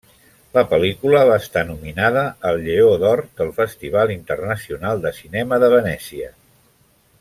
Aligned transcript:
La 0.57 0.61
pel·lícula 0.69 1.19
va 1.31 1.35
estar 1.41 1.63
nominada 1.67 2.23
al 2.53 2.59
Lleó 2.69 2.89
d'Or 3.05 3.23
del 3.43 3.53
Festival 3.61 4.17
Internacional 4.19 5.05
de 5.09 5.17
Cinema 5.23 5.65
de 5.65 5.75
Venècia. 5.81 6.37